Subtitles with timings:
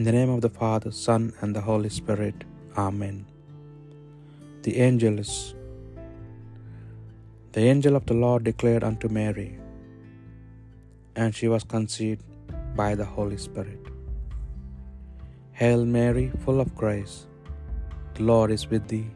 [0.00, 2.36] In the name of the Father, Son, and the Holy Spirit.
[2.82, 3.16] Amen.
[4.62, 5.32] The Angelus.
[7.56, 9.50] The angel of the Lord declared unto Mary,
[11.14, 12.24] and she was conceived
[12.80, 13.92] by the Holy Spirit.
[15.60, 17.16] Hail Mary, full of grace,
[18.14, 19.08] the Lord is with thee.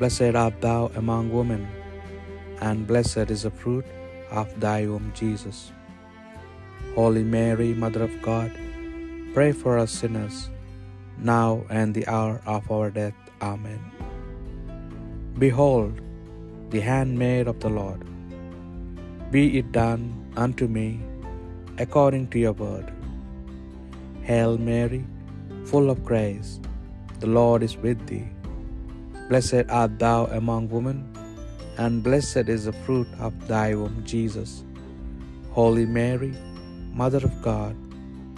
[0.00, 1.64] Blessed art thou among women,
[2.60, 3.86] and blessed is the fruit
[4.42, 5.58] of thy womb, Jesus.
[7.00, 8.52] Holy Mary, Mother of God,
[9.36, 10.48] pray for us sinners,
[11.18, 13.18] now and the hour of our death.
[13.42, 13.82] Amen.
[15.38, 16.00] Behold,
[16.70, 18.00] the handmaid of the Lord.
[19.30, 20.02] Be it done
[20.44, 21.02] unto me
[21.76, 22.90] according to your word.
[24.22, 25.04] Hail Mary,
[25.66, 26.58] full of grace,
[27.20, 28.26] the Lord is with thee.
[29.28, 31.00] Blessed art thou among women,
[31.76, 34.64] and blessed is the fruit of thy womb, Jesus.
[35.50, 36.34] Holy Mary,
[37.02, 37.76] Mother of God,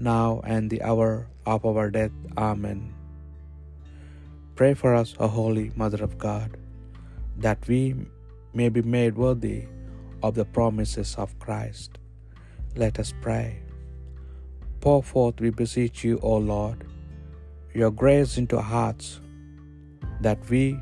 [0.00, 2.10] now and the hour of our death.
[2.36, 2.94] Amen.
[4.56, 6.56] Pray for us, O Holy Mother of God,
[7.36, 7.94] that we
[8.52, 9.66] may be made worthy
[10.22, 11.98] of the promises of Christ.
[12.76, 13.62] Let us pray.
[14.80, 16.86] Pour forth, we beseech you, O Lord,
[17.74, 19.20] your grace into our hearts,
[20.20, 20.78] that we,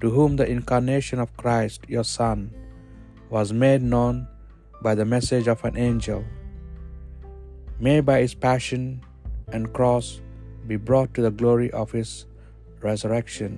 [0.00, 2.52] to whom the incarnation of Christ, your Son,
[3.30, 4.26] was made known
[4.82, 6.24] by the message of an angel,
[7.84, 8.82] may by his passion
[9.54, 10.08] and cross
[10.68, 12.26] be brought to the glory of his
[12.80, 13.52] resurrection.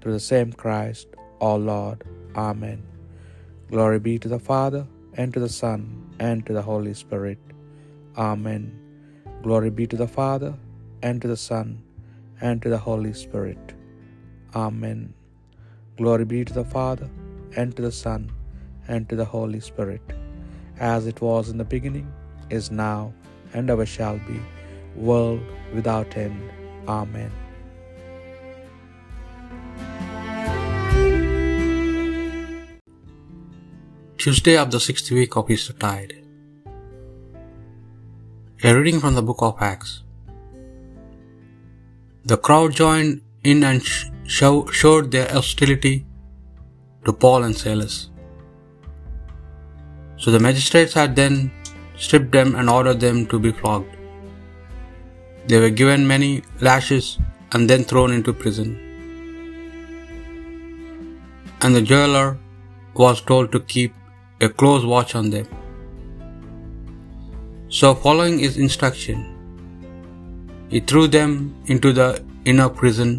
[0.00, 1.08] Through the same Christ,
[1.40, 2.04] our Lord.
[2.46, 2.82] Amen.
[3.70, 4.82] Glory be to the Father,
[5.14, 5.80] and to the Son,
[6.26, 7.38] and to the Holy Spirit.
[8.18, 8.64] Amen.
[9.46, 10.52] Glory be to the Father,
[11.02, 11.82] and to the Son,
[12.42, 13.72] and to the Holy Spirit.
[14.64, 15.00] Amen.
[15.96, 17.08] Glory be to the Father,
[17.56, 18.30] and to the Son,
[18.88, 20.06] and to the Holy Spirit,
[20.78, 22.08] as it was in the beginning,
[22.50, 23.12] is now,
[23.54, 24.40] and ever shall be,
[24.94, 25.40] world
[25.74, 26.40] without end.
[26.88, 27.30] Amen.
[34.18, 36.14] Tuesday of the sixth week of Easter tide.
[38.64, 40.02] A reading from the book of Acts.
[42.24, 46.06] The crowd joined in and sh- show- showed their hostility
[47.04, 48.10] to Paul and Silas.
[50.16, 51.52] So the magistrates had then
[51.96, 53.96] stripped them and ordered them to be flogged.
[55.46, 57.18] They were given many lashes
[57.52, 58.70] and then thrown into prison.
[61.62, 62.38] And the jailer
[62.94, 63.94] was told to keep
[64.40, 65.46] a close watch on them.
[67.68, 69.18] So, following his instruction,
[70.68, 73.10] he threw them into the inner prison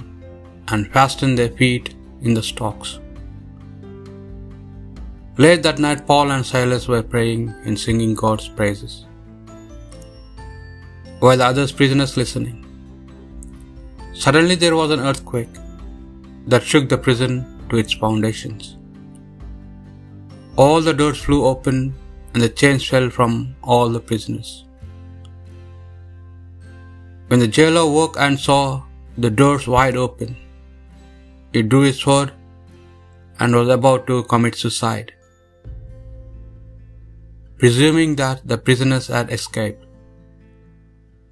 [0.69, 2.99] and fastened their feet in the stocks.
[5.39, 9.05] Late that night, Paul and Silas were praying and singing God's praises,
[11.19, 12.55] while the other prisoners listening.
[14.13, 15.55] Suddenly, there was an earthquake
[16.47, 17.35] that shook the prison
[17.69, 18.77] to its foundations.
[20.55, 21.93] All the doors flew open
[22.33, 24.65] and the chains fell from all the prisoners.
[27.27, 28.61] When the jailer woke and saw
[29.19, 30.35] the doors wide open,
[31.53, 32.33] he drew his sword
[33.39, 35.13] and was about to commit suicide,
[37.61, 39.83] presuming that the prisoners had escaped.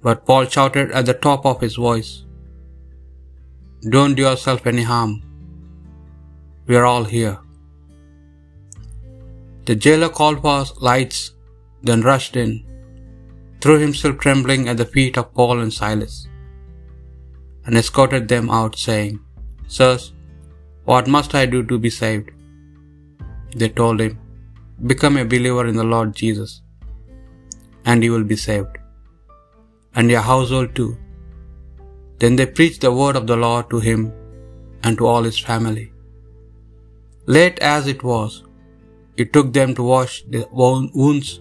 [0.02, 2.10] But Paul shouted at the top of his voice,
[3.94, 5.12] Don't do yourself any harm.
[6.66, 7.38] We are all here.
[9.68, 11.20] The jailer called for lights,
[11.82, 12.52] then rushed in,
[13.60, 16.16] threw himself trembling at the feet of Paul and Silas,
[17.64, 19.14] and escorted them out, saying,
[19.76, 20.12] Sirs,
[20.84, 22.30] what must I do to be saved?
[23.60, 24.14] They told him,
[24.84, 26.60] Become a believer in the Lord Jesus,
[27.86, 28.74] and you will be saved,
[29.94, 30.98] and your household too.
[32.18, 34.12] Then they preached the word of the Lord to him
[34.82, 35.92] and to all his family.
[37.26, 38.44] Late as it was,
[39.16, 41.40] he took them to wash their wounds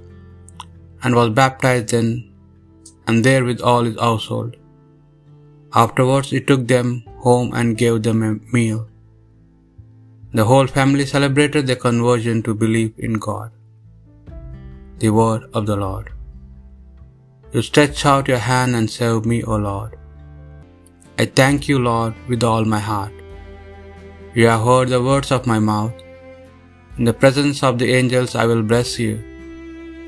[1.03, 2.33] and was baptized then
[3.07, 4.55] and there with all his household.
[5.73, 8.87] Afterwards, he took them home and gave them a meal.
[10.37, 13.51] The whole family celebrated their conversion to believe in God.
[15.03, 16.07] The word of the Lord.
[17.53, 19.93] You stretch out your hand and save me, O Lord.
[21.21, 23.13] I thank you, Lord, with all my heart.
[24.33, 25.95] You have heard the words of my mouth.
[26.97, 29.13] In the presence of the angels I will bless you.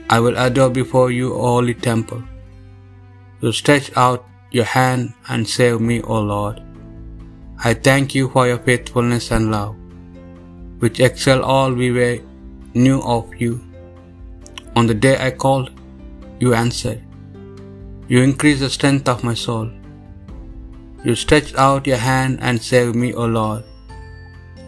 [0.09, 2.21] I will adore before you, O holy temple.
[3.41, 4.25] You stretch out
[4.59, 6.61] your hand and save me, O Lord.
[7.69, 9.75] I thank you for your faithfulness and love,
[10.79, 12.17] which excel all we were
[12.73, 13.53] knew of you.
[14.75, 15.71] On the day I called,
[16.39, 17.01] you answered.
[18.07, 19.69] You increased the strength of my soul.
[21.03, 23.63] You stretched out your hand and saved me, O Lord.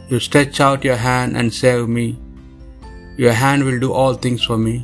[0.09, 2.07] You stretch out your hand and save me.
[3.23, 4.75] Your hand will do all things for me.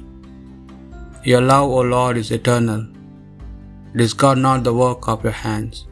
[1.24, 2.86] Your love, O Lord, is eternal.
[4.24, 5.86] God not the work of your hands.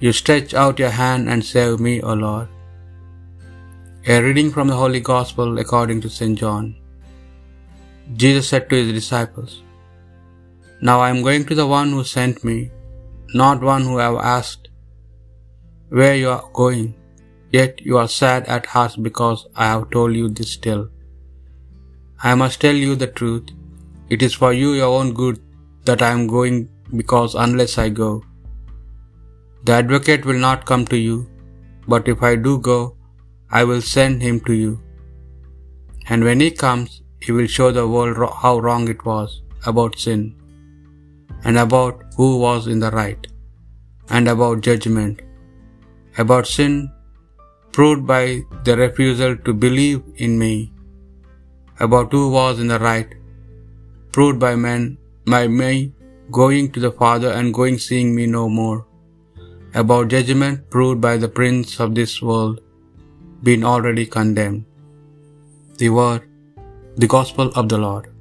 [0.00, 2.48] You stretch out your hand and save me, O Lord.
[4.06, 6.38] A reading from the Holy Gospel according to St.
[6.38, 6.64] John.
[8.22, 9.52] Jesus said to his disciples,
[10.88, 12.70] Now I am going to the one who sent me,
[13.32, 14.68] not one who have asked
[15.88, 16.90] where you are going.
[17.50, 20.82] Yet you are sad at heart because I have told you this still.
[22.22, 23.52] I must tell you the truth.
[24.10, 25.40] It is for you your own good
[25.86, 28.22] that I am going because unless I go,
[29.64, 31.16] the advocate will not come to you,
[31.88, 32.98] but if I do go,
[33.50, 34.80] I will send him to you.
[36.08, 40.34] And when he comes, he will show the world how wrong it was about sin,
[41.44, 43.26] and about who was in the right,
[44.10, 45.22] and about judgment.
[46.18, 46.90] About sin,
[47.72, 50.72] proved by the refusal to believe in me,
[51.80, 53.14] about who was in the right,
[54.12, 55.92] proved by men, by me
[56.30, 58.86] going to the Father and going seeing me no more,
[59.74, 62.60] about judgment proved by the prince of this world,
[63.48, 64.64] being already condemned.
[65.78, 66.22] The word,
[66.96, 68.13] the gospel of the Lord.